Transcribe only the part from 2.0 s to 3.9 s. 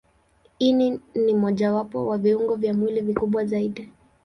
wa viungo vya mwili vikubwa zaidi.